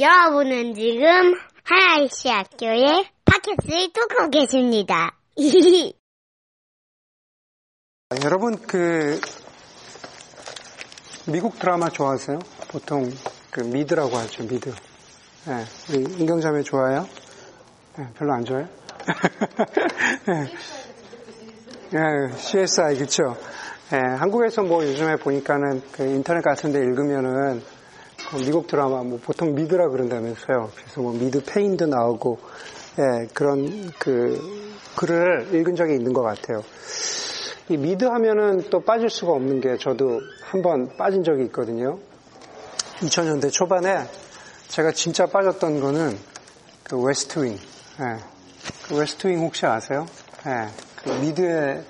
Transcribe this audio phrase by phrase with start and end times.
[0.00, 5.18] 여러분은 지금 하나이시 학교의 팟캐스트를 듣고 계십니다.
[8.22, 9.20] 여러분 그
[11.26, 12.38] 미국 드라마 좋아하세요?
[12.68, 13.10] 보통
[13.50, 14.72] 그 미드라고 하죠 미드.
[15.46, 17.08] 네, 우리 인경자매 좋아요?
[17.96, 18.68] 네, 별로 안 좋아요?
[20.26, 20.52] 네.
[21.90, 21.98] 네,
[22.36, 23.36] CSI 그쵸?
[23.90, 27.77] 네, 한국에서 뭐 요즘에 보니까는 그 인터넷 같은데 읽으면은 그
[28.44, 30.70] 미국 드라마 뭐 보통 미드라 그런다면서요.
[30.76, 32.38] 그래서 뭐 미드 폐인도 나오고
[32.98, 34.38] 예, 그런 그
[34.96, 36.62] 글을 읽은 적이 있는 것 같아요.
[37.68, 41.98] 이 미드 하면은 또 빠질 수가 없는 게 저도 한 번 빠진 적이 있거든요.
[43.00, 44.04] 2000년대 초반에
[44.68, 46.18] 제가 진짜 빠졌던 거는
[46.82, 47.54] 그 West Wing.
[47.54, 48.16] 예,
[48.88, 50.06] 그 West Wing 혹시 아세요?
[50.46, 50.68] 예,
[51.02, 51.84] 그 미드의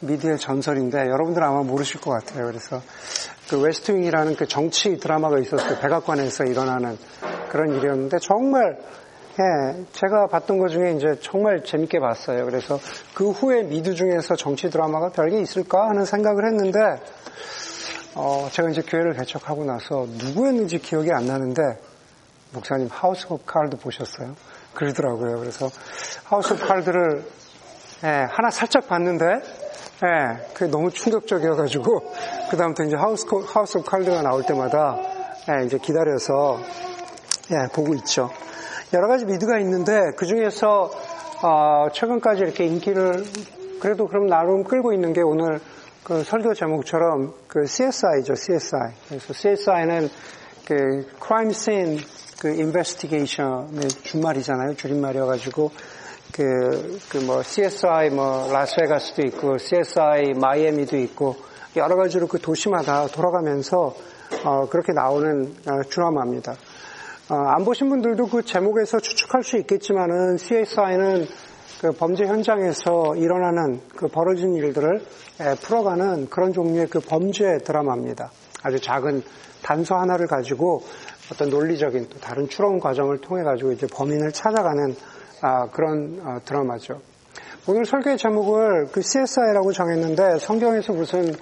[0.00, 2.46] 미드의 전설인데 여러분들 아마 모르실 것 같아요.
[2.46, 2.82] 그래서
[3.50, 5.80] 그 West Wing이라는 그 정치 드라마가 있었어요.
[5.80, 6.96] 백악관에서 일어나는
[7.48, 8.78] 그런 일이었는데 정말
[9.40, 12.44] 예, 제가 봤던 것 중에 이제 정말 재밌게 봤어요.
[12.44, 12.78] 그래서
[13.12, 16.78] 그 후에 미드 중에서 정치 드라마가 별게 있을까 하는 생각을 했는데,
[18.14, 21.62] 어, 제가 이제 교회를 개척하고 나서 누구였는지 기억이 안 나는데,
[22.52, 24.34] 목사님 House of Cards 보셨어요?
[24.74, 25.38] 그러더라고요.
[25.38, 25.70] 그래서
[26.24, 27.24] 하우스 오브 칼드를
[28.04, 29.40] 예, 하나 살짝 봤는데,
[30.04, 32.12] 예, 그게 너무 충격적이어가지고,
[32.50, 34.96] 그다음부터 이제 하우스, 하우스 오브 칼드가 나올 때마다,
[35.50, 36.58] 예, 이제 기다려서,
[37.50, 38.30] 예, 보고 있죠.
[38.92, 40.90] 여러 가지 미드가 있는데 그 중에서
[41.42, 43.24] 어, 최근까지 이렇게 인기를
[43.80, 45.60] 그래도 그럼 나름 끌고 있는 게 오늘
[46.02, 48.92] 그 설교 제목처럼 그 CSI죠, CSI.
[49.08, 50.08] 그래서 CSI는
[50.66, 51.98] 그 crime scene
[52.40, 55.70] 그 investigation의 준말이잖아요, 줄임말이어가지고
[56.32, 61.36] 그 그 뭐 CSI 뭐 라스베가스도 있고 CSI 마이애미도 있고
[61.76, 63.94] 여러 가지로 그 도시마다 돌아가면서
[64.44, 66.52] 어, 그렇게 나오는 어, 드라마입니다.
[67.30, 71.26] 어, 안 보신 분들도 그 제목에서 추측할 수 있겠지만은 CSI는
[71.80, 75.00] 그 범죄 현장에서 일어나는 그 벌어진 일들을
[75.40, 78.30] 에, 풀어가는 그런 종류의 그 범죄 드라마입니다.
[78.62, 79.22] 아주 작은
[79.62, 80.82] 단서 하나를 가지고
[81.32, 84.94] 어떤 논리적인 또 다른 추론 과정을 통해 가지고 이제 범인을 찾아가는
[85.42, 87.00] 아, 그런 어, 드라마죠.
[87.66, 91.34] 오늘 설교의 제목을 그 CSI라고 정했는데 성경에서 무슨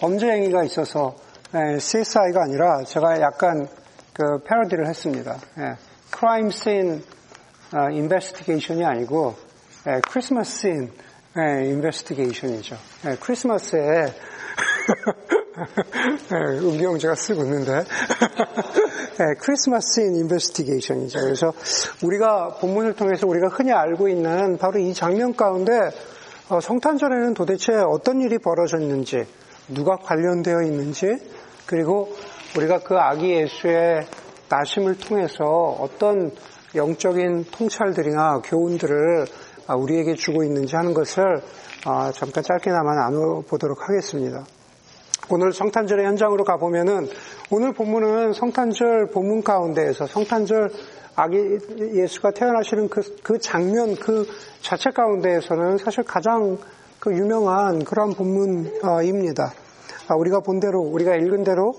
[0.00, 1.14] 범죄 행위가 있어서
[1.54, 3.68] 에, CSI가 아니라 제가 약간
[4.12, 5.36] 그 패러디를 했습니다.
[5.58, 5.76] 예,
[6.14, 7.00] crime scene
[7.74, 9.34] 어, investigation이 아니고
[9.86, 10.88] 예, 크리스마스 scene
[11.36, 12.76] 예, investigation이죠.
[13.06, 14.06] 예, 크리스마스에 예,
[16.62, 17.72] 음경 제가 쓰고 있는데
[19.20, 21.20] 예, 크리스마스 scene investigation이죠.
[21.20, 21.52] 그래서
[22.02, 25.72] 우리가 본문을 통해서 우리가 흔히 알고 있는 바로 이 장면 가운데
[26.48, 29.26] 어, 성탄절에는 도대체 어떤 일이 벌어졌는지
[29.68, 31.06] 누가 관련되어 있는지
[31.66, 32.14] 그리고
[32.56, 34.06] 우리가 그 아기 예수의
[34.48, 36.30] 나심을 통해서 어떤
[36.74, 39.26] 영적인 통찰들이나 교훈들을
[39.76, 41.42] 우리에게 주고 있는지 하는 것을
[42.14, 44.44] 잠깐 짧게나마 나눠보도록 하겠습니다.
[45.30, 47.06] 오늘 성탄절의 현장으로 가보면은
[47.50, 50.70] 오늘 본문은 성탄절 본문 가운데에서 성탄절
[51.16, 51.58] 아기
[51.94, 54.26] 예수가 태어나시는 그, 그 장면 그
[54.62, 56.56] 자체 가운데에서는 사실 가장
[56.98, 59.52] 그 유명한 그러한 본문입니다.
[60.16, 61.74] 우리가 본 대로 우리가 읽은 대로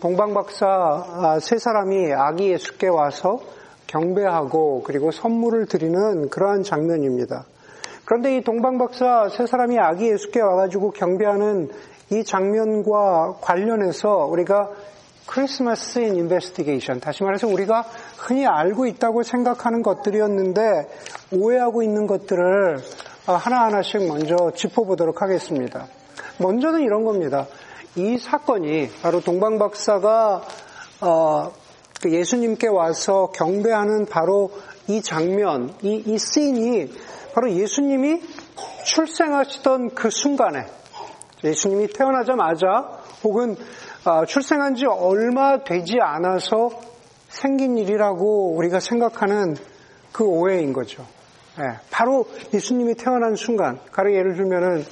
[0.00, 3.40] 동방 박사 세 사람이 아기 예수께 와서
[3.88, 7.46] 경배하고 그리고 선물을 드리는 그러한 장면입니다.
[8.04, 11.70] 그런데 이 동방 박사 세 사람이 아기 예수께 와가지고 경배하는
[12.12, 14.68] 이 장면과 관련해서 우리가
[15.26, 17.86] 크리스마스 인 인베스티게이션, 다시 말해서 우리가
[18.18, 20.88] 흔히 알고 있다고 생각하는 것들이었는데
[21.32, 22.76] 오해하고 있는 것들을
[23.24, 25.86] 하나하나씩 먼저 짚어보도록 하겠습니다.
[26.38, 27.46] 먼저는 이런 겁니다.
[27.96, 30.42] 이 사건이 바로 동방 박사가
[31.00, 31.52] 어,
[32.02, 34.50] 그 예수님께 와서 경배하는 바로
[34.86, 36.90] 이 장면, 이, 이 씬이
[37.34, 38.20] 바로 예수님이
[38.84, 40.66] 출생하시던 그 순간에
[41.44, 43.56] 예수님이 태어나자마자 혹은
[44.04, 46.70] 어, 출생한 지 얼마 되지 않아서
[47.28, 49.56] 생긴 일이라고 우리가 생각하는
[50.12, 51.06] 그 오해인 거죠.
[51.58, 54.84] 네, 바로 예수님이 태어난 순간, 가령 예를 들면은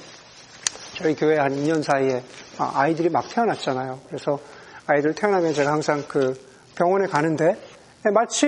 [0.95, 2.23] 저희 교회 한 2년 사이에
[2.57, 3.99] 아, 아이들이 막 태어났잖아요.
[4.07, 4.39] 그래서
[4.85, 6.33] 아이들 태어나면 제가 항상 그
[6.75, 7.57] 병원에 가는데
[8.03, 8.47] 네, 마치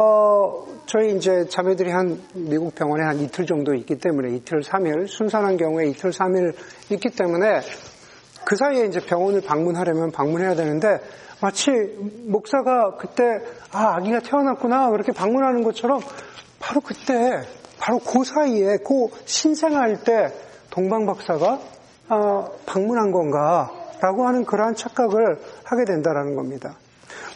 [0.00, 5.56] 어 저희 이제 자매들이 한 미국 병원에 한 이틀 정도 있기 때문에 이틀 3일 순산한
[5.56, 6.54] 경우에 이틀 3일
[6.90, 7.60] 있기 때문에
[8.44, 11.00] 그 사이에 이제 병원을 방문하려면 방문해야 되는데
[11.40, 11.72] 마치
[12.26, 13.24] 목사가 그때
[13.72, 16.00] 아 아기가 태어났구나 그렇게 방문하는 것처럼
[16.60, 17.42] 바로 그때
[17.80, 20.32] 바로 그 사이에 그 신생할 때
[20.70, 21.58] 동방 박사가
[22.10, 26.76] 어, 방문한 건가라고 하는 그러한 착각을 하게 된다라는 겁니다.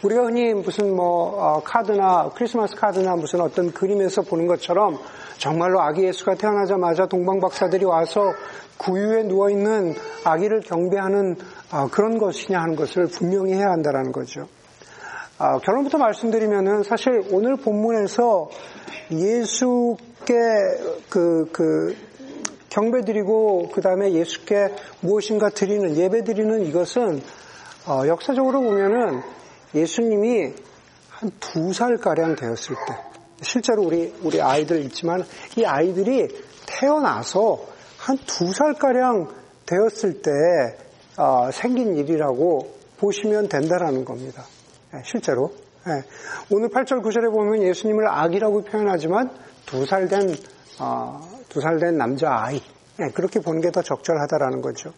[0.02, 4.99] 우리가 흔히 무슨 뭐 어, 카드나 크리스마스 카드나 무슨 어떤 그림에서 보는 것처럼
[5.38, 8.32] 정말로 아기 예수가 태어나자마자 동방 박사들이 와서
[8.78, 9.94] 구유에 누워 있는
[10.25, 11.37] 아기를 경배하는
[11.72, 14.49] 어, 그런 것이냐 하는 것을 분명히 해야 한다라는 거죠.
[15.38, 18.50] 어, 결론부터 말씀드리면은 사실 오늘 본문에서
[19.12, 20.34] 예수께
[21.10, 21.96] 그, 그,
[22.70, 27.22] 경배드리고 그 다음에 예수께 무엇인가 드리는 예배 드리는 이것은
[27.87, 29.22] 어, 역사적으로 보면은
[29.74, 30.54] 예수님이
[31.10, 32.96] 한 두 살 가량 되었을 때
[33.42, 35.24] 실제로 우리 우리 아이들 있지만
[35.56, 36.28] 이 아이들이
[36.66, 37.60] 태어나서
[37.98, 39.28] 한 두 살 가량
[39.66, 40.30] 되었을 때
[41.16, 44.44] 어, 생긴 일이라고 보시면 된다라는 겁니다.
[44.92, 45.52] 네, 실제로
[45.86, 46.02] 네.
[46.50, 49.30] 오늘 8절 9절에 보면 예수님을 아기라고 표현하지만
[49.66, 50.34] 두 살 된
[50.80, 52.60] 어, 두살 된 남자 아이.
[52.98, 54.92] 네, 그렇게 보는 게 더 적절하다라는 거죠.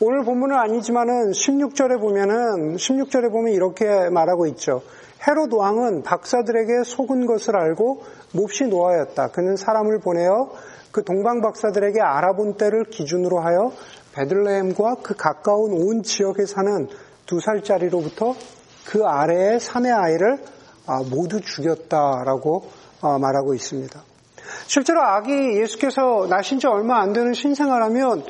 [0.00, 4.82] 오늘 본문은 아니지만은 16절에 보면은 16절에 보면 이렇게 말하고 있죠.
[5.26, 8.02] 헤롯 왕은 박사들에게 속은 것을 알고
[8.34, 9.28] 몹시 노하였다.
[9.28, 10.50] 그는 사람을 보내어
[10.90, 13.72] 그 동방 박사들에게 알아본 때를 기준으로 하여
[14.14, 16.88] 베들레헴과 그 가까운 온 지역에 사는
[17.26, 18.34] 두 살짜리로부터
[18.86, 20.38] 그 아래의 사내 아이를
[20.86, 22.64] 아, 모두 죽였다라고
[23.00, 24.02] 어, 말하고 있습니다.
[24.66, 28.24] 실제로 아기 예수께서 나신 지 얼마 안 되는 신생아라면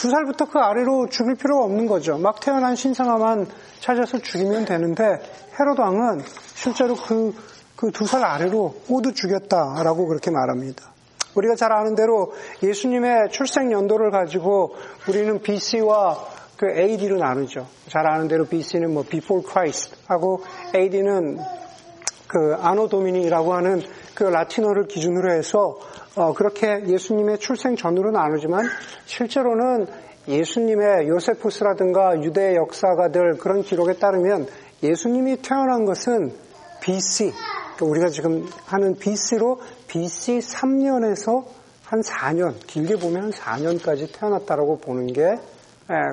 [0.00, 2.16] 두 살부터 그 아래로 죽일 필요가 없는 거죠.
[2.16, 3.46] 막 태어난 신생아만
[3.80, 5.20] 찾아서 죽이면 되는데
[5.58, 6.22] 헤롯 왕은
[6.54, 7.34] 실제로 그
[7.80, 10.92] 그 두 살 아래로 모두 죽였다라고 그렇게 말합니다.
[11.34, 14.74] 우리가 잘 아는 대로 예수님의 출생 연도를 가지고
[15.08, 16.18] 우리는 BC와
[16.58, 17.66] 그 AD로 나누죠.
[17.88, 20.42] 잘 아는 대로 BC는 뭐 Before Christ 하고
[20.76, 21.38] AD는
[22.28, 23.80] 그 아노 도미니라고 하는
[24.14, 25.78] 그 라틴어를 기준으로 해서
[26.16, 28.64] 어 그렇게 예수님의 출생 전으로 나누지만
[29.06, 29.86] 실제로는
[30.26, 34.46] 예수님의 요세푸스라든가 유대 역사가 들 그런 기록에 따르면
[34.82, 36.32] 예수님이 태어난 것은
[36.80, 37.32] BC
[37.76, 41.44] 그러니까 우리가 지금 하는 BC로 BC 3년에서
[41.84, 45.36] 한 4년 길게 보면 한 4년까지 태어났다라고 보는 게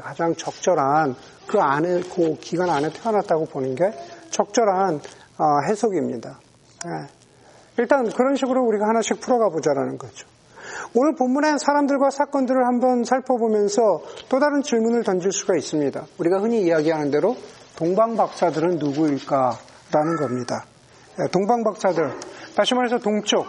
[0.04, 1.16] 가장 적절한
[1.48, 3.92] 그 안에 그 기간 안에 태어났다고 보는 게
[4.32, 5.02] 적절한
[5.38, 6.40] 어, 해석입니다.
[7.78, 10.28] 일단 그런 식으로 우리가 하나씩 풀어가 보자라는 거죠.
[10.96, 16.06] 오늘 본문의 사람들과 사건들을 한번 살펴보면서 또 다른 질문을 던질 수가 있습니다.
[16.20, 17.36] 우리가 흔히 이야기하는 대로
[17.78, 20.66] 동방박사들은 누구일까라는 겁니다.
[21.32, 22.12] 동방박사들,
[22.56, 23.46] 다시 말해서 동쪽,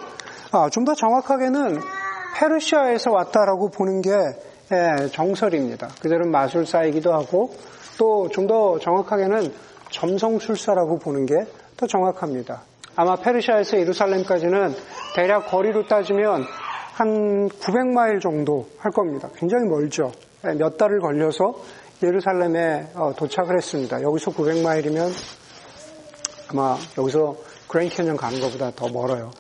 [0.53, 1.79] 아, 좀 더 정확하게는
[2.39, 4.11] 페르시아에서 왔다라고 보는 게
[5.13, 5.89] 정설입니다.
[6.03, 7.55] 그들은 마술사이기도 하고
[7.99, 9.53] 또 좀 더 정확하게는
[9.91, 11.35] 점성술사라고 보는 게
[11.77, 12.63] 더 정확합니다.
[13.01, 14.75] 아마 페르시아에서 예루살렘까지는
[15.15, 16.45] 대략 거리로 따지면
[16.95, 19.29] 한 900마일 정도 할 겁니다.
[19.37, 20.11] 굉장히 멀죠.
[20.43, 21.55] 몇 달을 걸려서
[22.03, 24.03] 예루살렘에 어, 도착을 했습니다.
[24.03, 25.13] 여기서 900마일이면
[26.51, 27.37] 아마 여기서
[27.69, 29.31] 그랜 캐년 가는 것보다 더 멀어요.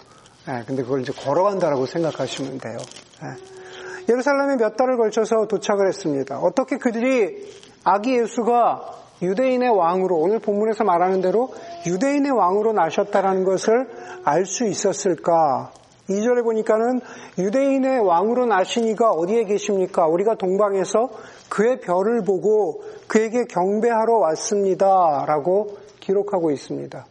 [0.48, 2.76] 예, 근데 그걸 이제 걸어간다라고 생각하시면 돼요.
[3.24, 4.12] 예.
[4.12, 6.38] 예루살렘에 몇 달을 걸쳐서 도착을 했습니다.
[6.38, 7.52] 어떻게 그들이
[7.82, 11.50] 아기 예수가 유대인의 왕으로 오늘 본문에서 말하는 대로
[11.86, 13.88] 유대인의 왕으로 나셨다라는 것을
[14.24, 15.72] 알 수 있었을까?
[16.08, 17.00] 2절에 보니까는
[17.38, 20.06] 유대인의 왕으로 나신 이가 어디에 계십니까?
[20.06, 21.10] 우리가 동방에서
[21.50, 25.24] 그의 별을 보고 그에게 경배하러 왔습니다.
[25.26, 27.04] 라고 기록하고 있습니다.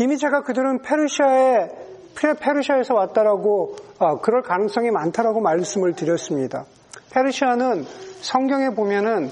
[0.00, 1.68] 이미 제가 그들은 페르시아에
[2.40, 6.64] 페르시아에서 왔다라고 아, 그럴 가능성이 많다라고 말씀을 드렸습니다.
[7.10, 7.84] 페르시아는
[8.20, 9.30] 성경에 보면은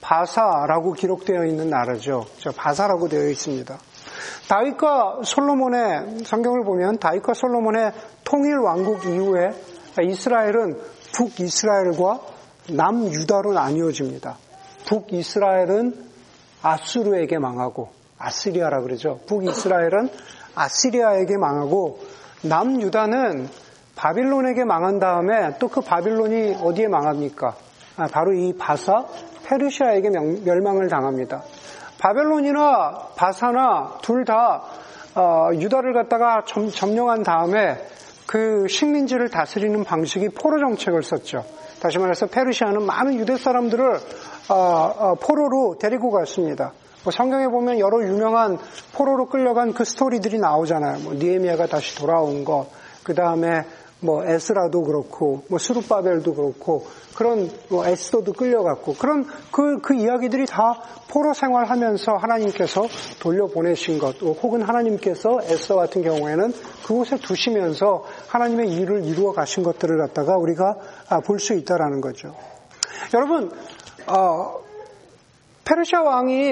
[0.00, 2.26] 바사라고 기록되어 있는 나라죠.
[2.56, 3.78] 바사라고 되어 있습니다.
[4.48, 7.92] 다윗과 솔로몬의 성경을 보면 다윗과 솔로몬의
[8.24, 9.50] 통일 왕국 이후에
[10.02, 10.80] 이스라엘은
[11.12, 12.20] 북이스라엘과
[12.70, 14.36] 남유다로 나뉘어집니다.
[14.86, 16.08] 북이스라엘은
[16.62, 19.20] 아수르에게 망하고 아시리아라 그러죠.
[19.26, 20.10] 북이스라엘은
[20.54, 22.00] 아시리아에게 망하고
[22.42, 23.48] 남유다는
[23.96, 27.56] 바빌론에게 망한 다음에 또 그 바빌론이 어디에 망합니까?
[27.96, 29.06] 아, 바로 이 바사
[29.48, 30.10] 페르시아에게
[30.44, 31.42] 멸망을 당합니다.
[31.98, 34.62] 바벨론이나 바사나 둘다
[35.14, 37.76] 어, 유다를 갖다가 점, 점령한 다음에
[38.26, 41.44] 그 식민지를 다스리는 방식이 포로 정책을 썼죠.
[41.80, 43.98] 다시 말해서 페르시아는 많은 유대 사람들을
[44.50, 46.72] 어, 어, 포로로 데리고 갔습니다.
[47.04, 48.58] 뭐 성경에 보면 여러 유명한
[48.92, 50.98] 포로로 끌려간 그 스토리들이 나오잖아요.
[51.04, 52.66] 뭐 느헤미야가 다시 돌아온 것,
[53.02, 53.64] 그 다음에
[54.00, 56.86] 뭐 에스라도 그렇고 뭐 스룹바벨도 그렇고
[57.16, 62.86] 그런 뭐 에스더도 끌려갔고 그런 그, 그 이야기들이 다 포로 생활하면서 하나님께서
[63.20, 66.52] 돌려보내신 것 혹은 하나님께서 에스더 같은 경우에는
[66.86, 70.76] 그곳에 두시면서 하나님의 일을 이루어 가신 것들을 갖다가 우리가
[71.08, 72.34] 아, 볼수 있다라는 거죠.
[73.14, 73.50] 여러분
[74.06, 74.67] 어,
[75.68, 76.50] 페르시아 왕이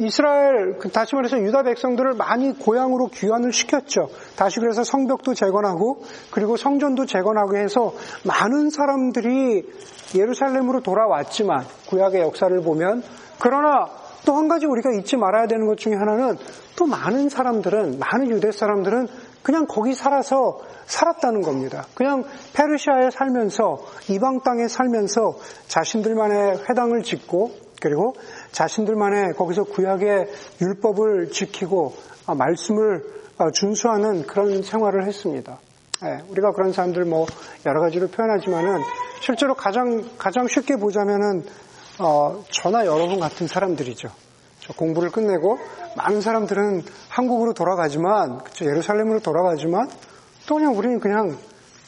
[0.00, 4.08] 이스라엘 그 다시 말해서 유다 백성들을 많이 고향으로 귀환을 시켰죠.
[4.36, 7.94] 다시 그래서 성벽도 재건하고 그리고 성전도 재건하고 해서
[8.26, 9.66] 많은 사람들이
[10.14, 13.02] 예루살렘으로 돌아왔지만 구약의 역사를 보면
[13.38, 13.88] 그러나
[14.26, 16.36] 또 한 가지 우리가 잊지 말아야 되는 것 중에 하나는
[16.76, 19.08] 또 많은 사람들은 많은 유대 사람들은
[19.42, 21.86] 그냥 거기 살아서 살았다는 겁니다.
[21.94, 23.78] 그냥 페르시아에 살면서
[24.10, 25.38] 이방 땅에 살면서
[25.68, 28.14] 자신들만의 회당을 짓고 그리고
[28.52, 30.28] 자신들만의 거기서 구약의
[30.60, 31.94] 율법을 지키고
[32.26, 33.04] 아, 말씀을
[33.38, 35.58] 아, 준수하는 그런 생활을 했습니다.
[36.04, 37.26] 예, 우리가 그런 사람들 뭐
[37.66, 38.80] 여러 가지로 표현하지만은
[39.20, 41.44] 실제로 가장 가장 쉽게 보자면은
[41.98, 44.08] 어, 저나 여러분 같은 사람들이죠.
[44.76, 45.58] 공부를 끝내고
[45.96, 49.88] 많은 사람들은 한국으로 돌아가지만 그쵸, 예루살렘으로 돌아가지만
[50.46, 51.36] 또 그냥 우리는 그냥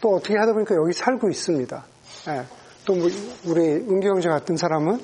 [0.00, 1.84] 또 어떻게 하다 보니까 여기 살고 있습니다.
[2.28, 2.44] 예,
[2.84, 3.08] 또뭐
[3.46, 5.00] 우리 은기 형제 같은 사람은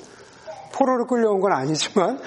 [0.73, 2.19] 포로로 끌려온 건 아니지만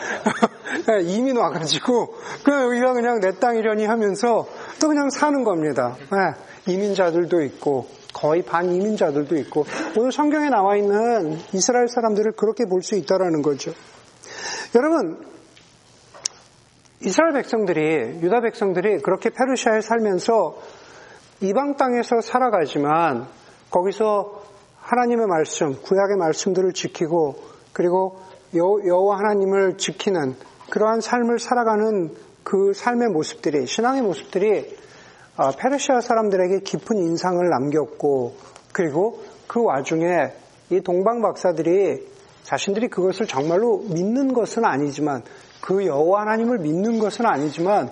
[0.90, 4.46] 예, 이민 와가지고 그냥 여기가 그냥 내 땅이려니 하면서
[4.80, 5.96] 또 그냥 사는 겁니다.
[6.12, 9.64] 예, 이민자들도 있고 거의 반 이민자들도 있고
[9.96, 13.72] 오늘 성경에 나와 있는 이스라엘 사람들을 그렇게 볼 수 있다라는 거죠.
[14.75, 15.25] 여러분
[17.00, 20.56] 이스라엘 백성들이 유다 백성들이 그렇게 페르시아에 살면서
[21.40, 23.26] 이방 땅에서 살아가지만
[23.70, 24.42] 거기서
[24.80, 27.37] 하나님의 말씀, 구약의 말씀들을 지키고
[27.72, 28.20] 그리고
[28.54, 30.37] 여호와 하나님을 지키는
[30.71, 34.76] 그러한 삶을 살아가는 그 삶의 모습들이 신앙의 모습들이
[35.37, 38.37] 어, 페르시아 사람들에게 깊은 인상을 남겼고
[38.73, 40.32] 그리고 그 와중에
[40.71, 42.06] 이 동방 박사들이
[42.42, 45.23] 자신들이 그것을 정말로 믿는 것은 아니지만
[45.61, 47.90] 그 여호와 하나님을 믿는 것은 아니지만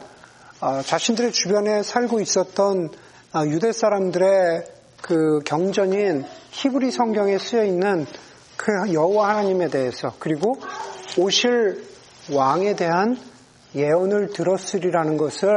[0.61, 2.91] 어, 자신들의 주변에 살고 있었던
[3.35, 4.65] 어, 유대 사람들의
[5.01, 8.07] 그 경전인 히브리 성경에 쓰여 있는
[8.61, 10.59] 그 여호와 하나님에 대해서 그리고
[11.17, 11.83] 오실
[12.31, 13.17] 왕에 대한
[13.75, 15.49] 예언을 들었으리라는 것을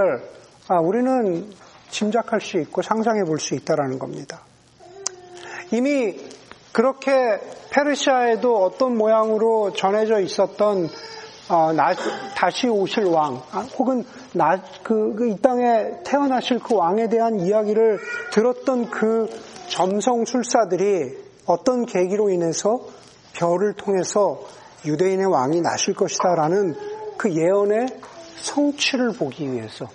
[0.69, 1.51] 아, 우리는
[1.89, 4.39] 짐작할 수 있고 상상해 볼 수 있다라는 겁니다.
[5.72, 6.17] 이미
[6.72, 7.12] 그렇게
[7.72, 10.88] 페르시아에도 어떤 모양으로 전해져 있었던
[11.50, 11.93] 어, 나,
[12.36, 18.00] 다시 오실 왕, 아, 혹은 나, 그, 그, 이 땅에 태어나실 그 왕에 대한 이야기를
[18.31, 19.27] 들었던 그
[19.67, 22.81] 점성 술사들이 어떤 계기로 인해서
[23.33, 24.41] 별을 통해서
[24.85, 26.75] 유대인의 왕이 나실 것이다라는
[27.17, 27.88] 그 예언의
[28.41, 29.88] 성취를 보기 위해서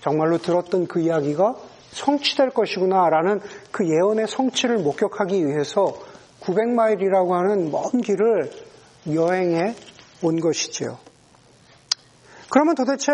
[0.00, 1.54] 정말로 들었던 그 이야기가
[1.92, 5.94] 성취될 것이구나라는 그 예언의 성취를 목격하기 위해서
[6.40, 8.50] 900마일이라고 하는 먼 길을
[9.12, 9.74] 여행해
[10.22, 10.98] 온 것이지요.
[12.50, 13.12] 그러면 도대체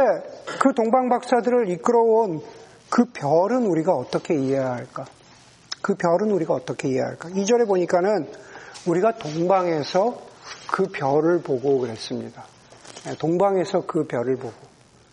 [0.60, 2.42] 그 동방 박사들을 이끌어온
[2.88, 5.06] 그 별은 우리가 어떻게 이해해야 할까?
[5.80, 7.28] 그 별은 우리가 어떻게 이해해야 할까?
[7.28, 8.28] 2절에 보니까는
[8.86, 10.20] 우리가 동방에서
[10.70, 12.44] 그 별을 보고 그랬습니다.
[13.04, 14.54] 네, 동방에서 그 별을 보고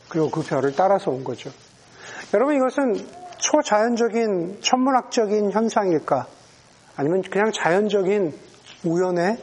[0.10, 1.52] 그리고 그 별을 따라서 온 거죠.
[2.34, 3.08] 여러분 이것은
[3.38, 6.28] 초자연적인 천문학적인 현상일까?
[6.96, 8.34] 아니면 그냥 자연적인
[8.84, 9.38] 우연의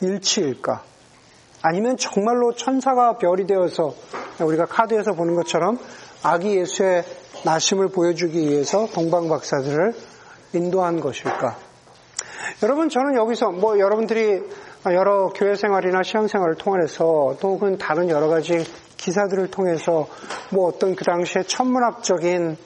[0.00, 0.82] 일치일까?
[1.62, 3.94] 아니면 정말로 천사가 별이 되어서
[4.40, 5.78] 우리가 카드에서 보는 것처럼
[6.22, 7.04] 아기 예수의
[7.44, 9.94] 나심을 보여주기 위해서 동방 박사들을
[10.54, 11.56] 인도한 것일까?
[12.62, 14.42] 여러분 저는 여기서 뭐 여러분들이
[14.86, 18.64] 여러 교회 생활이나 시험 생활을 통해서 또 혹은 다른 여러 가지
[18.96, 20.06] 기사들을 통해서
[20.50, 22.56] 뭐 어떤 그 당시에 천문학적인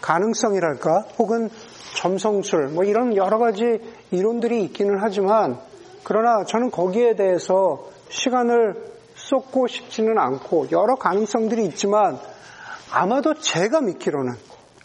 [0.00, 1.50] 가능성이랄까 혹은
[1.96, 5.58] 점성술 뭐 이런 여러 가지 이론들이 있기는 하지만
[6.02, 12.18] 그러나 저는 거기에 대해서 시간을 쏟고 싶지는 않고 여러 가능성들이 있지만
[12.92, 14.34] 아마도 제가 믿기로는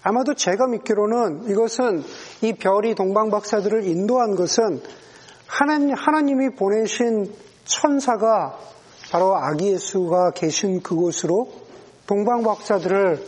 [0.01, 2.03] 아마도 제가 믿기로는 이것은
[2.41, 4.81] 이 별이 동방 박사들을 인도한 것은
[5.45, 7.33] 하나님, 하나님이 보내신
[7.65, 8.57] 천사가
[9.11, 11.51] 바로 아기 예수가 계신 그곳으로
[12.07, 13.23] 동방 박사들을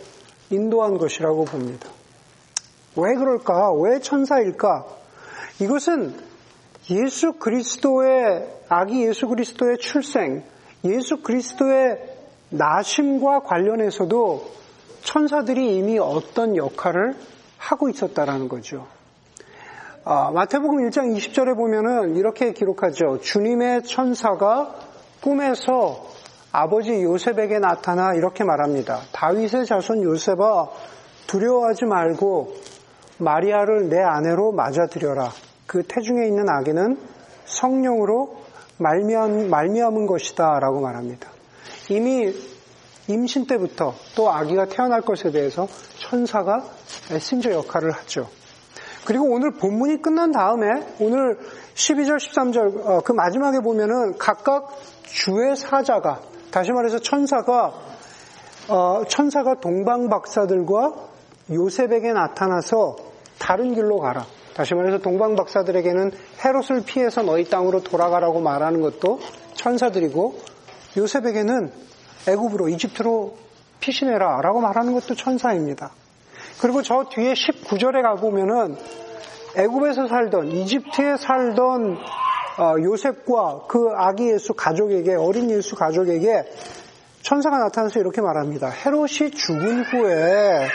[0.51, 1.89] 인도한 것이라고 봅니다.
[2.95, 3.71] 왜 그럴까?
[3.73, 4.85] 왜 천사일까?
[5.59, 6.15] 이것은
[6.89, 10.43] 예수 그리스도의 아기 예수 그리스도의 출생,
[10.83, 11.97] 예수 그리스도의
[12.49, 14.60] 나심과 관련해서도
[15.03, 17.15] 천사들이 이미 어떤 역할을
[17.57, 18.87] 하고 있었다라는 거죠.
[20.03, 23.19] 아, 마태복음 1장 20절에 보면은 이렇게 기록하죠.
[23.21, 24.73] 주님의 천사가
[25.21, 26.07] 꿈에서
[26.51, 29.01] 아버지 요셉에게 나타나 이렇게 말합니다.
[29.11, 30.69] 다윗의 자손 요셉아
[31.27, 32.55] 두려워하지 말고
[33.19, 35.29] 마리아를 내 아내로 맞아들여라.
[35.67, 36.97] 그 태중에 있는 아기는
[37.45, 38.41] 성령으로
[38.79, 41.29] 말미암, 말미암은 것이다 라고 말합니다.
[41.89, 42.33] 이미
[43.11, 46.63] 임신 때부터 또 아기가 태어날 것에 대해서 천사가
[47.11, 48.27] 메신저 역할을 하죠.
[49.05, 50.67] 그리고 오늘 본문이 끝난 다음에
[50.99, 51.39] 오늘
[51.73, 54.69] 12절, 13절 어, 그 마지막에 보면은 각각
[55.03, 57.73] 주의 사자가 다시 말해서 천사가
[58.69, 60.93] 어, 천사가 동방 박사들과
[61.49, 62.95] 요셉에게 나타나서
[63.39, 64.25] 다른 길로 가라.
[64.53, 66.11] 다시 말해서 동방 박사들에게는
[66.43, 69.19] 헤롯을 피해서 너희 땅으로 돌아가라고 말하는 것도
[69.55, 70.39] 천사들이고
[70.97, 71.71] 요셉에게는
[72.27, 73.37] 애굽으로 이집트로
[73.79, 75.91] 피신해라 라고 말하는 것도 천사입니다.
[76.61, 78.75] 그리고 저 뒤에 19절에 가보면은
[79.55, 81.97] 애굽에서 살던 이집트에 살던
[82.59, 86.43] 어, 요셉과 그 아기 예수 가족에게 어린 예수 가족에게
[87.23, 88.69] 천사가 나타나서 이렇게 말합니다.
[88.69, 90.67] 헤롯이 죽은 후에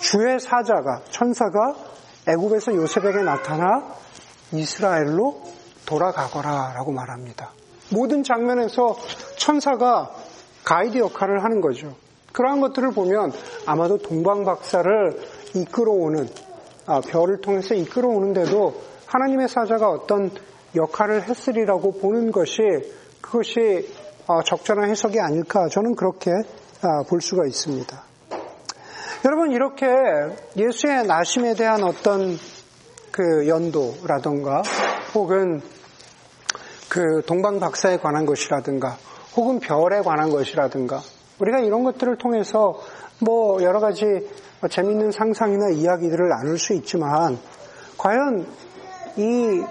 [0.00, 1.74] 주의 사자가 천사가
[2.28, 3.84] 애굽에서 요셉에게 나타나
[4.52, 5.42] 이스라엘로
[5.86, 7.52] 돌아가거라라고 말합니다.
[7.90, 8.96] 모든 장면에서
[9.38, 10.10] 천사가
[10.68, 11.94] 가이드 역할을 하는 거죠.
[12.34, 13.32] 그러한 것들을 보면
[13.64, 15.18] 아마도 동방 박사를
[15.54, 16.28] 이끌어오는
[16.84, 18.74] 아, 별을 통해서 이끌어오는데도
[19.06, 20.30] 하나님의 사자가 어떤
[20.76, 22.60] 역할을 했으리라고 보는 것이
[23.22, 23.88] 그것이
[24.26, 26.32] 어, 적절한 해석이 아닐까 저는 그렇게
[26.82, 28.02] 아, 볼 수가 있습니다.
[29.24, 29.86] 여러분 이렇게
[30.54, 32.36] 예수의 나심에 대한 어떤
[33.10, 34.60] 그 연도라던가
[35.14, 35.62] 혹은
[36.90, 38.98] 그 동방 박사에 관한 것이라든가
[39.38, 41.00] 혹은 별에 관한 것이라든가
[41.38, 42.80] 우리가 이런 것들을 통해서
[43.20, 44.04] 뭐 여러 가지
[44.68, 47.38] 재밌는 상상이나 이야기들을 나눌 수 있지만
[47.96, 48.48] 과연
[49.16, 49.62] 이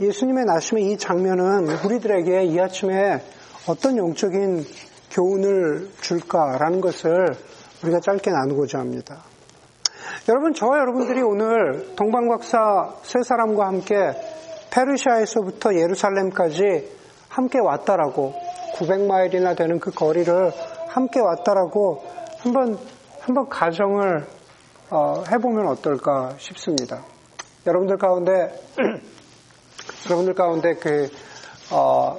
[0.00, 3.22] 예수님의 나심의 이 장면은 우리들에게 이 아침에
[3.68, 4.64] 어떤 영적인
[5.12, 7.36] 교훈을 줄까라는 것을
[7.84, 9.22] 우리가 짧게 나누고자 합니다.
[10.28, 13.94] 여러분, 저와 여러분들이 오늘 동방박사 세 사람과 함께
[14.72, 16.90] 페르시아에서부터 예루살렘까지
[17.28, 18.43] 함께 왔다라고
[18.74, 20.52] 900마일이나 되는 그 거리를
[20.88, 22.04] 함께 왔다라고
[22.40, 22.78] 한번
[23.20, 24.26] 한번 가정을
[24.90, 27.04] 어, 해보면 어떨까 싶습니다.
[27.66, 28.52] 여러분들 가운데
[30.06, 31.08] 여러분들 가운데 그,
[31.72, 32.18] 어,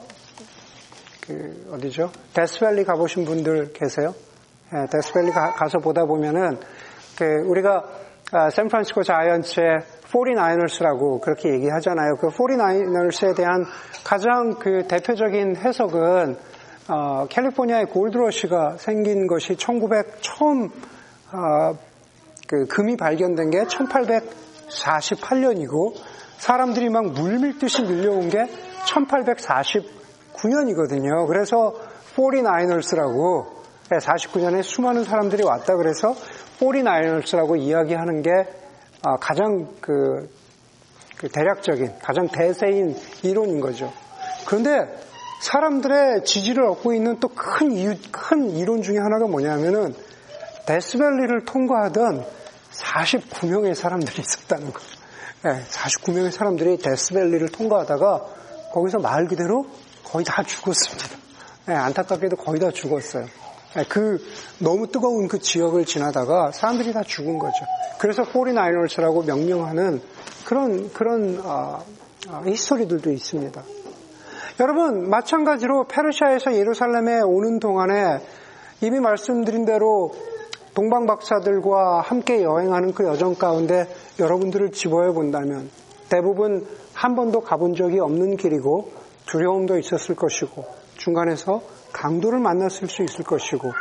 [1.21, 2.12] 그 어디죠?
[2.33, 4.15] 데스밸리 가보신 분들 계세요?
[4.74, 6.59] 네, 데스밸리 가, 서 보다 보면은
[7.17, 7.83] 그 우리가
[8.31, 9.79] 아, 샌프란시스코 자이언츠의
[10.15, 12.16] 49ers라고 그렇게 얘기하잖아요.
[12.16, 13.66] 그 49ers에 대한
[14.03, 16.37] 가장 그 대표적인 해석은
[16.87, 20.70] 어, 캘리포니아의 골드러시가 생긴 것이 1900 처음
[21.31, 21.74] 어,
[22.48, 25.96] 그 금이 발견된 게 1848년이고
[26.37, 28.46] 사람들이 막 물밀듯이 밀려온 게
[28.85, 31.27] 1849년이거든요.
[31.27, 31.74] 그래서
[32.16, 33.55] 49ers라고
[33.89, 36.16] 49년에 수많은 사람들이 왔다 그래서
[36.59, 38.64] 49ers라고 이야기하는 게 아,
[39.20, 40.29] 가장 그,
[41.18, 43.91] 그 대략적인 가장 대세인 이론인 거죠.
[44.48, 44.87] 그런데
[45.41, 49.96] 사람들의 지지를 얻고 있는 또 큰 이유, 큰 이론 중에 하나가 뭐냐면은
[50.65, 52.25] 데스밸리를 통과하던
[52.72, 54.87] 49명의 사람들이 있었다는 거죠.
[55.44, 58.25] 네, 49명의 사람들이 데스밸리를 통과하다가
[58.74, 59.68] 거기서 말 그대로
[60.03, 61.07] 거의 다 죽었습니다.
[61.68, 63.25] 네, 안타깝게도 거의 다 죽었어요.
[63.75, 64.20] 네, 그
[64.59, 67.57] 너무 뜨거운 그 지역을 지나다가 사람들이 다 죽은 거죠.
[68.00, 70.01] 그래서 49ers라고 명명하는
[70.46, 71.83] 그런 그런 어,
[72.29, 73.64] 어, 히스토리들도 있습니다.
[74.61, 78.22] 여러분 마찬가지로 페르시아에서 예루살렘에 오는 동안에
[78.79, 80.14] 이미 말씀드린 대로
[80.74, 83.88] 동방 박사들과 함께 여행하는 그 여정 가운데
[84.20, 85.70] 여러분들을 집어해 본다면
[86.09, 88.92] 대부분 한 번도 가본 적이 없는 길이고
[89.25, 91.62] 두려움도 있었을 것이고 중간에서
[91.94, 93.72] 강도를 만났을 수 있을 것이고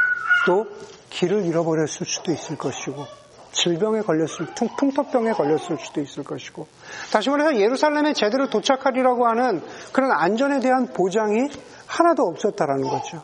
[0.47, 0.67] 또
[1.11, 3.05] 길을 잃어버렸을 수도 있을 것이고
[3.53, 4.47] 질병에 걸렸을
[4.77, 6.67] 풍토병에 걸렸을 수도 있을 것이고
[7.13, 11.49] 다시 말해서 예루살렘에 제대로 도착하리라고 하는 그런 안전에 대한 보장이
[11.87, 13.23] 하나도 없었다라는 거죠.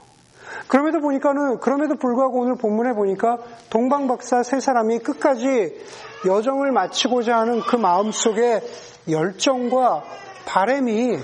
[0.68, 3.38] 그럼에도 보니까는 그럼에도 불구하고 오늘 본문에 보니까
[3.70, 5.74] 동방 박사 세 사람이 끝까지
[6.26, 8.62] 여정을 마치고자 하는 그 마음 속에
[9.08, 10.04] 열정과
[10.46, 11.18] 바램이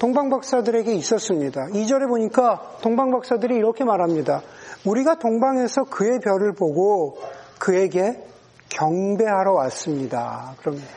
[0.00, 1.66] 동방 박사들에게 있었습니다.
[1.66, 4.40] 2절에 보니까 동방 박사들이 이렇게 말합니다.
[4.86, 7.18] 우리가 동방에서 그의 별을 보고
[7.58, 8.24] 그에게
[8.70, 10.54] 경배하러 왔습니다.
[10.58, 10.88] 그럽니다.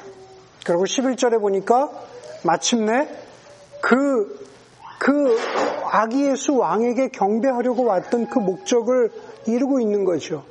[0.65, 1.89] 그리고 11절에 보니까
[2.45, 3.09] 마침내
[3.81, 4.39] 그,
[4.99, 5.35] 그
[5.91, 9.11] 아기 예수 왕에게 경배하려고 왔던 그 목적을
[9.47, 10.45] 이루고 있는 거죠.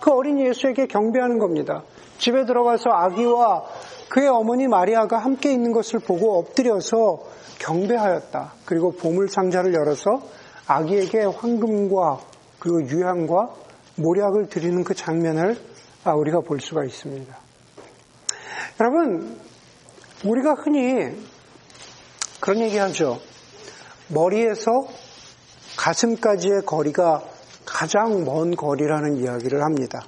[0.00, 1.82] 그 어린 예수에게 경배하는 겁니다.
[2.16, 3.64] 집에 들어가서 아기와
[4.08, 7.24] 그의 어머니 마리아가 함께 있는 것을 보고 엎드려서
[7.58, 8.52] 경배하였다.
[8.64, 10.22] 그리고 보물 상자를 열어서
[10.66, 12.20] 아기에게 황금과
[12.58, 13.54] 그리고 유향과
[13.96, 15.56] 모략을 드리는 그 장면을
[16.04, 17.36] 아, 우리가 볼 수가 있습니다.
[18.80, 19.36] 여러분,
[20.24, 21.16] 우리가 흔히
[22.40, 23.18] 그런 얘기 하죠.
[24.08, 24.70] 머리에서
[25.76, 27.22] 가슴까지의 거리가
[27.66, 30.00] 가장 먼 거리라는 이야기를 합니다.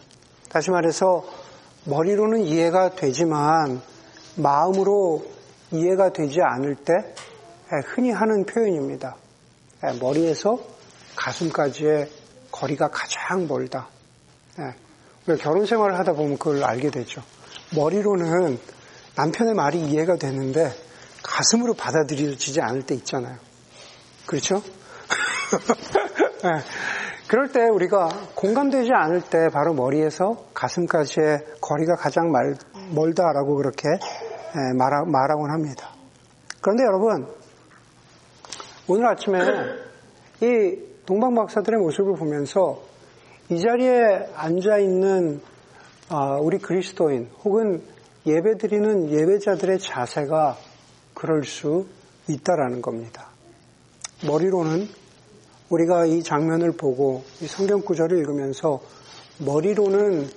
[0.49, 1.25] 다시 말해서
[1.85, 3.81] 머리로는 이해가 되지만
[4.37, 5.25] 마음으로
[5.73, 6.93] 이해가 되지 않을 때
[7.87, 9.17] 흔히 하는 표현입니다.
[10.01, 10.59] 머리에서
[11.17, 12.11] 가슴까지의
[12.51, 13.89] 거리가 가장 멀다.
[15.41, 17.23] 결혼 생활을 하다 보면 그걸 알게 되죠.
[17.77, 18.59] 머리로는
[19.17, 20.75] 남편의 말이 이해가 되는데
[21.23, 23.39] 가슴으로 받아들여지지 않을 때 있잖아요.
[24.27, 24.63] 그렇죠?
[27.31, 32.57] 그럴 때 우리가 공감되지 않을 때 바로 머리에서 가슴까지의 거리가 가장 말,
[32.93, 33.83] 멀다라고 그렇게
[34.77, 35.95] 말하, 말하곤 합니다.
[36.61, 37.33] 그런데 여러분,
[38.89, 39.39] 오늘 아침에
[40.41, 42.83] 이 동방 박사들의 모습을 보면서
[43.49, 45.41] 이 자리에 앉아 있는
[46.09, 47.81] 아, 우리 그리스도인 혹은
[48.27, 50.57] 예배 드리는 예배자들의 자세가
[51.15, 51.87] 그럴 수
[52.29, 53.29] 있다라는 겁니다.
[54.27, 54.89] 머리로는
[55.71, 58.81] 우리가 이 장면을 보고 이 성경 구절을 읽으면서
[59.39, 60.29] 머리로는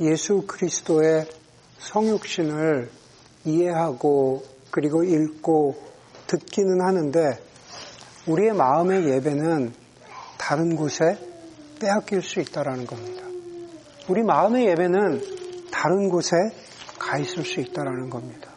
[0.00, 1.26] 예수 그리스도의
[1.78, 2.90] 성육신을
[3.44, 5.76] 이해하고 그리고 읽고
[6.26, 7.38] 듣기는 하는데
[8.26, 9.72] 우리의 마음의 예배는
[10.36, 11.18] 다른 곳에
[11.80, 13.22] 빼앗길 수 있다라는 겁니다.
[14.08, 15.22] 우리 마음의 예배는
[15.70, 16.36] 다른 곳에
[16.98, 18.50] 가 있을 수 있다라는 겁니다.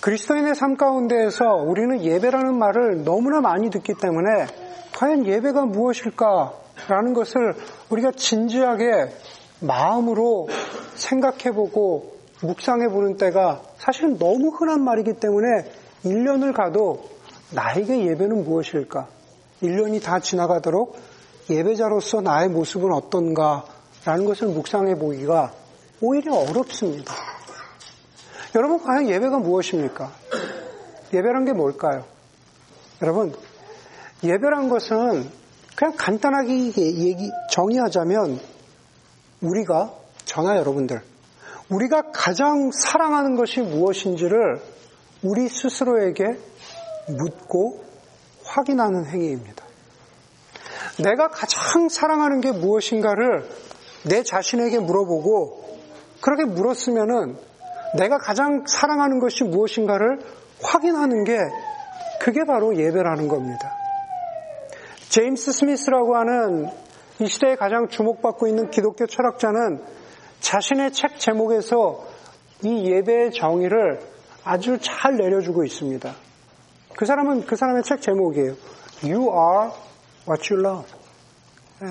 [0.00, 4.65] 그리스도인의 삶 가운데에서 우리는 예배라는 말을 너무나 많이 듣기 때문에
[4.96, 7.54] 과연 예배가 무엇일까라는 것을
[7.90, 9.12] 우리가 진지하게
[9.60, 10.48] 마음으로
[10.94, 15.70] 생각해보고 묵상해보는 때가 사실은 너무 흔한 말이기 때문에
[16.02, 17.10] 1년을 가도
[17.52, 19.06] 나에게 예배는 무엇일까?
[19.62, 20.96] 1년이 다 지나가도록
[21.50, 25.52] 예배자로서 나의 모습은 어떤가라는 것을 묵상해 보기가
[26.00, 27.14] 오히려 어렵습니다.
[28.54, 30.10] 여러분, 과연 예배가 무엇입니까?
[31.12, 32.04] 예배란 게 뭘까요?
[33.02, 33.34] 여러분,
[34.22, 35.30] 예배란 것은
[35.76, 38.40] 그냥 간단하게 얘기, 정의하자면
[39.42, 39.92] 우리가,
[40.24, 41.02] 저나 여러분들,
[41.68, 44.60] 우리가 가장 사랑하는 것이 무엇인지를
[45.22, 46.38] 우리 스스로에게
[47.08, 47.84] 묻고
[48.44, 49.64] 확인하는 행위입니다.
[51.02, 53.46] 내가 가장 사랑하는 게 무엇인가를
[54.06, 55.78] 내 자신에게 물어보고
[56.20, 57.36] 그렇게 물었으면은
[57.98, 60.20] 내가 가장 사랑하는 것이 무엇인가를
[60.62, 61.38] 확인하는 게
[62.20, 63.85] 그게 바로 예배라는 겁니다.
[65.08, 66.68] 제임스 스미스라고 하는
[67.18, 69.82] 이 시대에 가장 주목받고 있는 기독교 철학자는
[70.40, 72.04] 자신의 책 제목에서
[72.62, 74.00] 이 예배의 정의를
[74.44, 76.14] 아주 잘 내려주고 있습니다.
[76.96, 78.54] 그 사람은 그 사람의 책 제목이에요.
[79.02, 79.72] You are
[80.28, 80.86] what you love.
[81.80, 81.88] 네.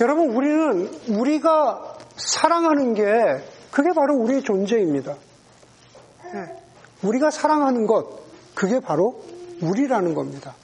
[0.00, 3.02] 여러분, 우리는 우리가 사랑하는 게
[3.70, 5.16] 그게 바로 우리의 존재입니다.
[6.32, 6.40] 네.
[7.02, 8.20] 우리가 사랑하는 것,
[8.54, 9.22] 그게 바로
[9.62, 10.54] 우리라는 겁니다.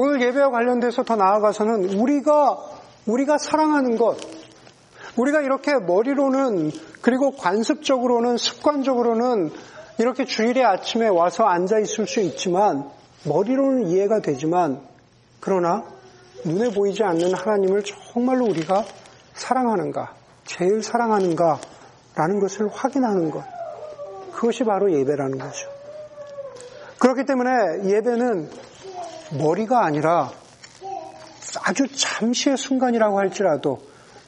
[0.00, 2.56] 오늘 예배와 관련돼서 더 나아가서는 우리가
[3.06, 4.16] 우리가 사랑하는 것,
[5.16, 6.70] 우리가 이렇게 머리로는
[7.02, 9.50] 그리고 관습적으로는 습관적으로는
[9.98, 12.88] 이렇게 주일에 아침에 와서 앉아 있을 수 있지만
[13.24, 14.80] 머리로는 이해가 되지만
[15.40, 15.82] 그러나
[16.44, 18.84] 눈에 보이지 않는 하나님을 정말로 우리가
[19.34, 21.58] 사랑하는가, 제일 사랑하는가
[22.14, 23.42] 라는 것을 확인하는 것.
[24.32, 25.68] 그것이 바로 예배라는 거죠.
[27.00, 27.50] 그렇기 때문에
[27.90, 28.48] 예배는
[29.32, 30.32] 머리가 아니라
[31.62, 33.80] 아주 잠시의 순간이라고 할지라도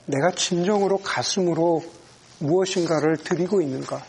[0.06, 1.82] 내가 진정으로 가슴으로
[2.38, 4.02] 무엇인가를 드리고 있는가,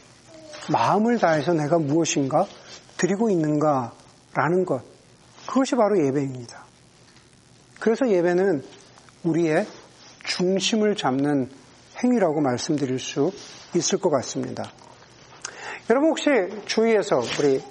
[0.71, 2.45] 마음을 다해서 내가 무엇인가
[2.97, 4.81] 드리고 있는가라는 것,
[5.45, 6.65] 그것이 바로 예배입니다.
[7.79, 8.63] 그래서 예배는
[9.23, 9.67] 우리의
[10.23, 11.49] 중심을 잡는
[12.03, 13.31] 행위라고 말씀드릴 수
[13.75, 14.71] 있을 것 같습니다.
[15.89, 16.29] 여러분 혹시
[16.65, 17.61] 주위에서 우리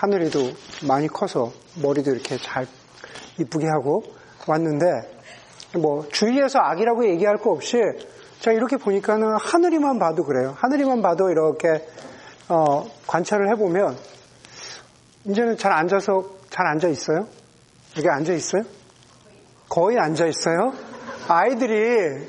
[0.00, 0.40] 하늘이도
[0.88, 2.66] 많이 커서 머리도 이렇게 잘
[3.38, 4.02] 이쁘게 하고
[4.48, 4.86] 왔는데
[5.78, 7.76] 뭐 주위에서 악이라고 얘기할 거 없이
[8.40, 10.56] 자 이렇게 보니까는 하늘이만 봐도 그래요.
[10.56, 11.86] 하늘이만 봐도 이렇게
[12.48, 13.98] 어, 관찰을 해보면
[15.26, 17.26] 이제는 잘 앉아서 잘 앉아 있어요.
[17.92, 18.62] 이렇게 앉아 있어요?
[19.68, 20.72] 거의 앉아 있어요.
[21.28, 22.26] 아이들이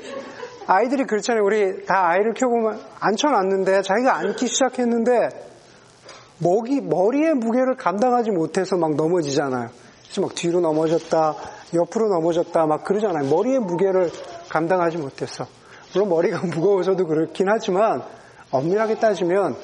[0.66, 1.42] 아이들이 그렇잖아요.
[1.42, 5.51] 우리 다 아이를 키워보면 앉혀놨는데 자기가 앉기 시작했는데
[6.42, 9.70] 목이 머리의 무게를 감당하지 못해서 막 넘어지잖아요.
[10.02, 11.36] 그래서 막 뒤로 넘어졌다,
[11.72, 13.30] 옆으로 넘어졌다 막 그러잖아요.
[13.30, 14.10] 머리의 무게를
[14.48, 15.46] 감당하지 못해서
[15.94, 18.02] 물론 머리가 무거워서도 그렇긴 하지만
[18.50, 19.56] 엄밀하게 따지면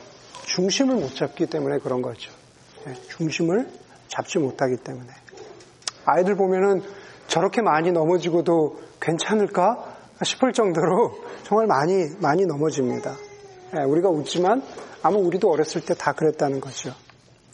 [0.47, 2.31] 중심을 못 잡기 때문에 그런 거죠.
[2.87, 3.69] 네, 중심을
[4.07, 5.09] 잡지 못하기 때문에
[6.07, 6.83] 아이들 보면은
[7.27, 11.13] 저렇게 많이 넘어지고도 괜찮을까 싶을 정도로
[11.43, 13.28] 정말 많이 많이 넘어집니다.
[13.71, 14.63] 네, 우리가 웃지만
[15.03, 16.95] 아마 우리도 어렸을 때 다 그랬다는 거죠.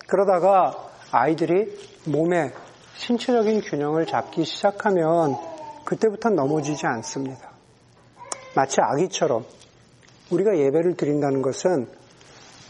[0.07, 2.53] 그러다가 아이들이 몸의
[2.97, 5.37] 신체적인 균형을 잡기 시작하면
[5.85, 7.51] 그때부터 넘어지지 않습니다.
[8.55, 9.45] 마치 아기처럼
[10.31, 11.89] 우리가 예배를 드린다는 것은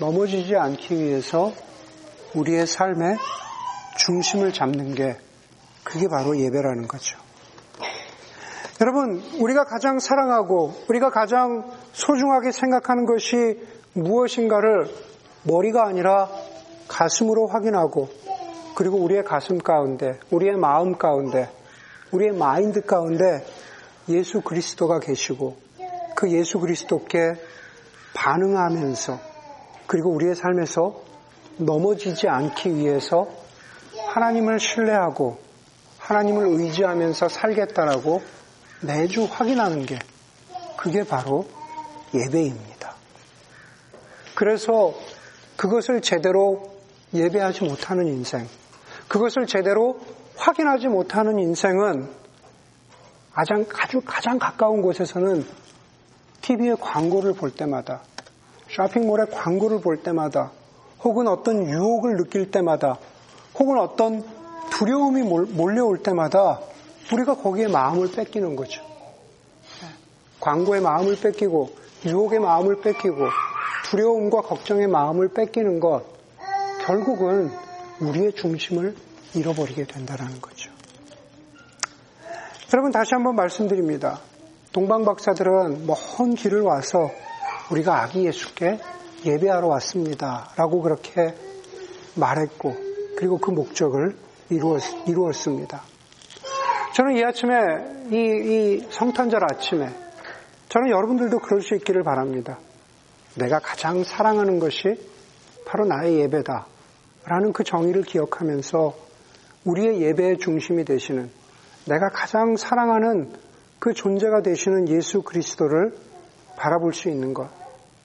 [0.00, 1.52] 넘어지지 않기 위해서
[2.35, 3.16] 우리의 삶의
[3.98, 5.16] 중심을 잡는 게
[5.85, 7.18] 그게 바로 예배라는 거죠.
[8.84, 13.58] 여러분, 우리가 가장 사랑하고 우리가 가장 소중하게 생각하는 것이
[13.94, 14.88] 무엇인가를
[15.44, 16.28] 머리가 아니라
[16.86, 18.10] 가슴으로 확인하고
[18.76, 21.48] 그리고 우리의 가슴 가운데, 우리의 마음 가운데,
[22.12, 23.46] 우리의 마인드 가운데
[24.10, 25.56] 예수 그리스도가 계시고
[26.14, 27.36] 그 예수 그리스도께
[28.12, 29.18] 반응하면서
[29.86, 31.00] 그리고 우리의 삶에서
[31.56, 33.28] 넘어지지 않기 위해서
[34.08, 35.38] 하나님을 신뢰하고
[36.00, 38.43] 하나님을 의지하면서 살겠다라고
[38.86, 39.98] 매주 확인하는 게
[40.76, 41.46] 그게 바로
[42.14, 42.94] 예배입니다.
[44.34, 44.94] 그래서
[45.56, 46.74] 그것을 제대로
[47.12, 48.46] 예배하지 못하는 인생,
[49.08, 50.00] 그것을 제대로
[50.36, 52.08] 확인하지 못하는 인생은
[53.32, 55.46] 아주 가장 가까운 곳에서는
[56.42, 58.02] TV의 광고를 볼 때마다,
[58.68, 60.50] 쇼핑몰의 광고를 볼 때마다,
[61.02, 62.98] 혹은 어떤 유혹을 느낄 때마다,
[63.58, 64.24] 혹은 어떤
[64.70, 66.60] 두려움이 몰려올 때마다
[67.12, 68.82] 우리가 거기에 마음을 뺏기는 거죠.
[70.40, 71.70] 광고의 마음을 뺏기고,
[72.04, 73.16] 유혹의 마음을 뺏기고,
[73.84, 76.04] 두려움과 걱정의 마음을 뺏기는 것,
[76.84, 77.50] 결국은
[78.00, 78.94] 우리의 중심을
[79.34, 80.70] 잃어버리게 된다는 거죠.
[82.72, 84.20] 여러분 다시 한번 말씀드립니다.
[84.72, 87.10] 동방 박사들은 먼 길을 와서
[87.70, 88.80] 우리가 아기 예수께
[89.24, 90.50] 예배하러 왔습니다.
[90.56, 91.34] 라고 그렇게
[92.16, 92.76] 말했고,
[93.16, 94.16] 그리고 그 목적을
[94.50, 95.93] 이루었, 이루었습니다.
[96.94, 97.57] 저는 이 아침에,
[98.12, 99.88] 이, 이 성탄절 아침에,
[100.68, 102.61] 저는 여러분들도 그럴 수 있기를 바랍니다.
[103.35, 104.94] 내가 가장 사랑하는 것이
[105.66, 106.66] 바로 나의 예배다.
[107.24, 108.94] 라는 그 정의를 기억하면서
[109.64, 111.30] 우리의 예배의 중심이 되시는
[111.87, 113.33] 내가 가장 사랑하는
[113.80, 115.96] 그 존재가 되시는 예수 그리스도를
[116.54, 117.48] 바라볼 수 있는 것.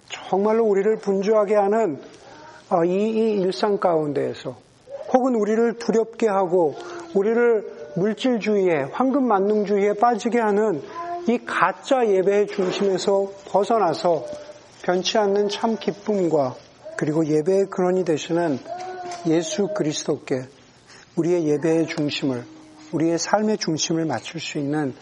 [0.10, 2.02] 정말로 우리를 분주하게 하는
[2.72, 4.58] 어, 이, 이 일상 가운데에서
[5.14, 6.74] 혹은 우리를 두렵게 하고
[7.14, 10.82] 우리를 물질주의에 황금 만능주의에 빠지게 하는
[11.28, 14.26] 이 가짜 예배의 중심에서 벗어나서
[14.84, 16.56] 변치 않는 참 기쁨과
[16.98, 18.60] 그리고 예배의 근원이 되시는
[19.28, 20.44] 예수 그리스도께
[21.16, 22.44] 우리의 예배의 중심을,
[22.92, 24.94] 우리의 삶의 중심을 맞출 수 있는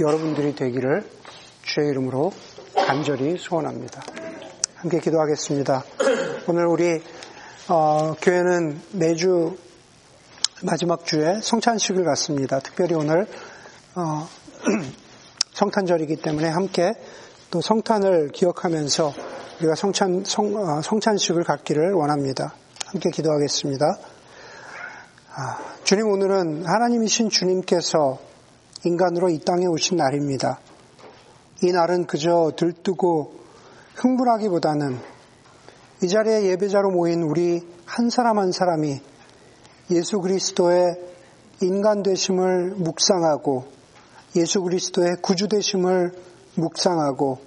[0.00, 1.04] 여러분들이 되기를
[1.62, 2.32] 주의 이름으로
[2.74, 4.02] 간절히 소원합니다.
[4.76, 5.84] 함께 기도하겠습니다.
[6.48, 7.00] 오늘 우리
[7.68, 9.56] 어, 교회는 매주
[10.62, 12.58] 마지막 주에 성찬식을 갖습니다.
[12.58, 13.26] 특별히 오늘
[13.94, 14.28] 어,
[15.54, 16.92] 성탄절이기 때문에 함께
[17.50, 19.12] 또 성탄을 기억하면서
[19.58, 22.52] 우리가 성찬 성, 어, 성찬식을 갖기를 원합니다.
[22.84, 23.86] 함께 기도하겠습니다.
[25.32, 28.18] 아, 주님 오늘은 하나님이신 주님께서
[28.84, 30.58] 인간으로 이 땅에 오신 날입니다.
[31.62, 33.32] 이 날은 그저 들뜨고
[33.94, 34.98] 흥분하기보다는
[36.02, 39.09] 이 자리에 예배자로 모인 우리 한 사람 한 사람이
[39.90, 40.96] 예수 그리스도의
[41.62, 43.64] 인간 되심을 묵상하고
[44.36, 46.12] 예수 그리스도의 구주 되심을
[46.54, 47.38] 묵상하고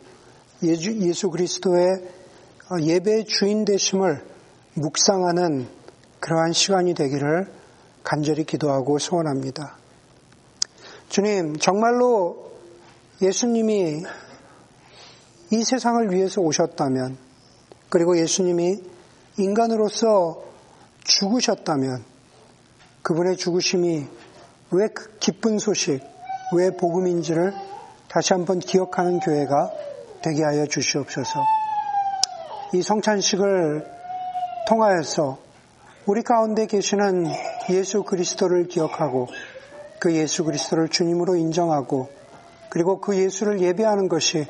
[0.63, 1.87] 예수, 예수 그리스도의
[2.81, 4.25] 예배의 주인 되심을
[4.75, 5.67] 묵상하는
[6.19, 7.51] 그러한 시간이 되기를
[8.03, 9.77] 간절히 기도하고 소원합니다.
[11.09, 12.51] 주님, 정말로
[13.21, 14.03] 예수님이
[15.51, 17.17] 이 세상을 위해서 오셨다면,
[17.89, 18.77] 그리고 예수님이
[19.37, 20.43] 인간으로서
[21.03, 22.12] 죽으셨다면,
[23.03, 24.07] 그분의 죽으심이
[24.71, 25.99] 왜그 기쁜 소식,
[26.55, 27.53] 왜 복음인지를
[28.07, 29.71] 다시 한번 기억하는 교회가
[30.21, 31.43] 되게 하여 주시옵소서.
[32.73, 33.85] 이 성찬식을
[34.69, 35.37] 통하여서
[36.05, 37.27] 우리 가운데 계시는
[37.69, 39.27] 예수 그리스도를 기억하고
[39.99, 42.09] 그 예수 그리스도를 주님으로 인정하고
[42.69, 44.47] 그리고 그 예수를 예배하는 것이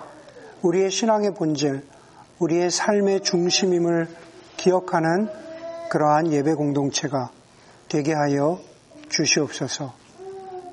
[0.62, 1.84] 우리의 신앙의 본질,
[2.38, 4.08] 우리의 삶의 중심임을
[4.58, 5.28] 기억하는
[5.90, 7.32] 그러한 예배 공동체가
[7.94, 8.60] 되게 하여
[9.10, 9.94] 주시옵소서.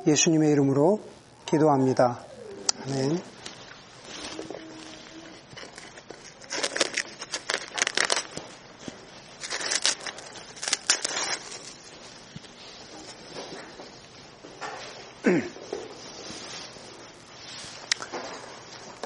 [0.07, 1.01] 예수님의 이름으로
[1.45, 2.25] 기도합니다.
[2.87, 3.21] 아멘.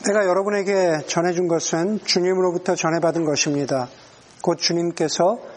[0.07, 3.89] 내가 여러분에게 전해준 것은 주님으로부터 전해받은 것입니다.
[4.41, 5.54] 곧 주님께서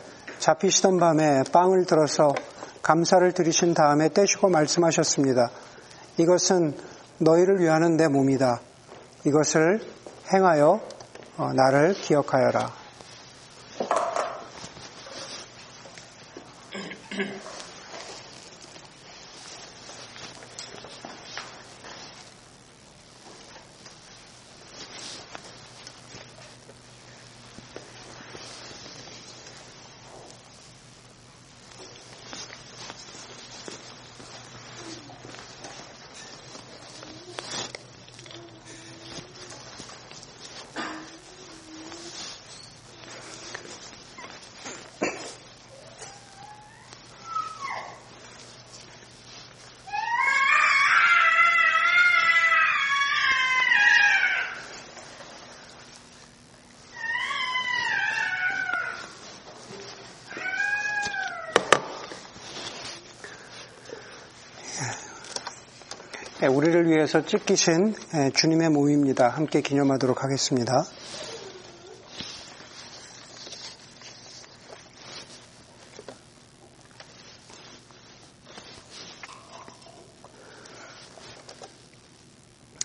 [0.48, 2.34] 잡히시던 밤에 빵을 들어서
[2.82, 5.50] 감사를 드리신 다음에 떼시고 말씀하셨습니다.
[6.16, 6.74] 이것은
[7.18, 8.62] 너희를 위하는 내 몸이다.
[9.26, 9.82] 이것을
[10.32, 10.80] 행하여
[11.36, 12.72] 어, 나를 기억하여라.
[66.48, 69.30] 우리를 위해서 찢기신 예, 주님의 몸입니다.
[69.30, 70.84] 함께 기념하도록 하겠습니다.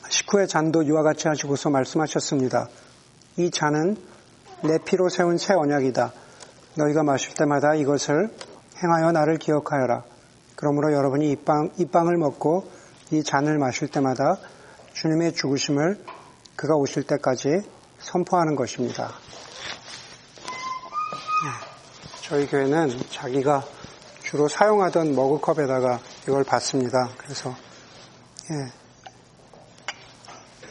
[0.09, 2.69] 식후의 잔도 이와 같이 하시고서 말씀하셨습니다.
[3.37, 3.97] 이 잔은
[4.63, 6.13] 내 피로 세운 새 언약이다.
[6.77, 8.31] 너희가 마실 때마다 이것을
[8.83, 10.05] 행하여 나를 기억하여라.
[10.57, 12.82] 그러므로 여러분이 이 빵, 이 빵을 먹고
[13.13, 14.39] 이 잔을 마실 때마다
[14.95, 16.03] 주님의 죽으심을
[16.57, 17.61] 그가 오실 때까지
[17.99, 19.09] 선포하는 것입니다.
[21.45, 21.51] 네,
[22.23, 23.65] 저희 교회는 자기가
[24.25, 27.11] 주로 사용하던 머그컵에다가 이걸 받습니다.
[27.19, 27.55] 그래서
[28.51, 28.73] 예,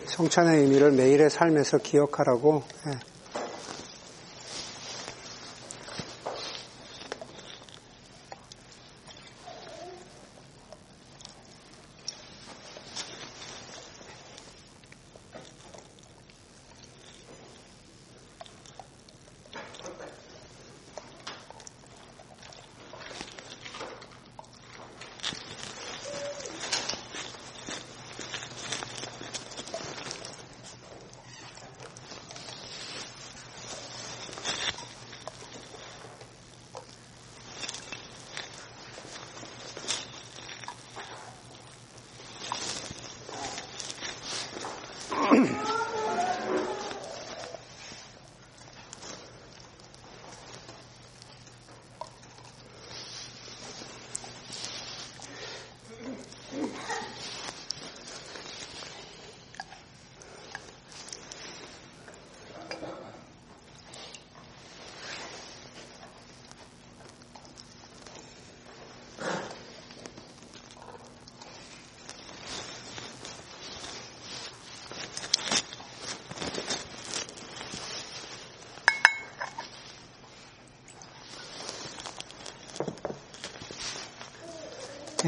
[0.08, 3.11] 성찬의 의미를 매일의 삶에서 기억하라고 예,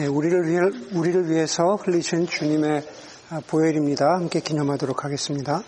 [0.08, 0.60] 우리를 위해,
[0.94, 2.88] 우리를 위해서 흘리신 주님의
[3.30, 4.13] 아, 보혈입니다.
[4.13, 5.63] 함께 기념하도록 하겠습니다.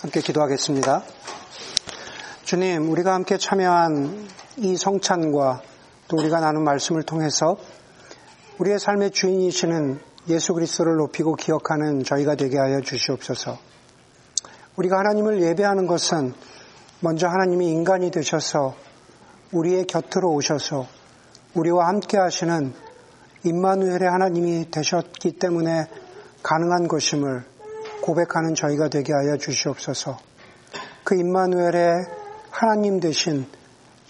[0.00, 1.02] 함께 기도하겠습니다.
[2.44, 5.62] 주님, 우리가 함께 참여한 이 성찬과
[6.08, 7.56] 또 우리가 나눈 말씀을 통해서
[8.58, 13.58] 우리의 삶의 주인이시는 예수 그리스도를 높이고 기억하는 저희가 되게 하여 주시옵소서.
[14.76, 16.34] 우리가 하나님을 예배하는 것은
[17.02, 18.74] 먼저 하나님이 인간이 되셔서
[19.52, 20.86] 우리의 곁으로 오셔서
[21.54, 22.74] 우리와 함께 하시는
[23.42, 25.86] 임마누엘의 하나님이 되셨기 때문에
[26.42, 27.44] 가능한 것임을
[28.02, 30.18] 고백하는 저희가 되게 하여 주시옵소서.
[31.02, 32.04] 그 임마누엘의
[32.50, 33.46] 하나님 되신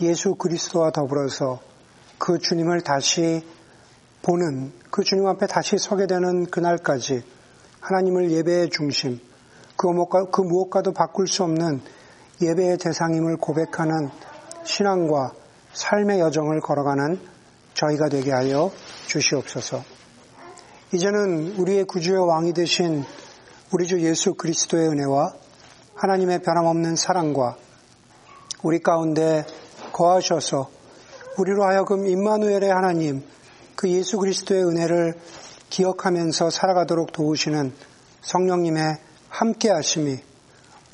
[0.00, 1.60] 예수 그리스도와 더불어서
[2.18, 3.46] 그 주님을 다시
[4.22, 7.22] 보는 그 주님 앞에 다시 서게 되는 그날까지
[7.80, 9.20] 하나님을 예배의 중심,
[9.76, 9.86] 그,
[10.32, 11.80] 그 무엇과도 바꿀 수 없는
[12.40, 14.08] 예배의 대상임을 고백하는
[14.64, 15.32] 신앙과
[15.72, 17.20] 삶의 여정을 걸어가는
[17.74, 18.72] 저희가 되게 하여
[19.06, 19.82] 주시옵소서.
[20.92, 23.04] 이제는 우리의 구주의 왕이 되신
[23.72, 25.34] 우리 주 예수 그리스도의 은혜와
[25.94, 27.56] 하나님의 변함없는 사랑과
[28.62, 29.44] 우리 가운데
[29.92, 30.70] 거하셔서
[31.38, 33.22] 우리로 하여금 임마누엘의 하나님
[33.76, 35.14] 그 예수 그리스도의 은혜를
[35.68, 37.72] 기억하면서 살아가도록 도우시는
[38.22, 38.98] 성령님의
[39.28, 40.29] 함께 하심이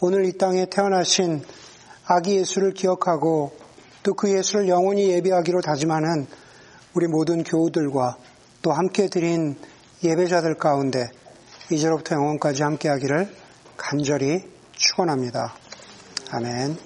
[0.00, 1.42] 오늘 이 땅에 태어나신
[2.06, 3.52] 아기 예수를 기억하고
[4.02, 6.28] 또 그 예수를 영원히 예배하기로 다짐하는
[6.94, 8.16] 우리 모든 교우들과
[8.62, 9.56] 또 함께 드린
[10.04, 11.10] 예배자들 가운데
[11.70, 13.28] 이제로부터 영원까지 함께 하기를
[13.76, 15.54] 간절히 축원합니다.
[16.30, 16.85] 아멘.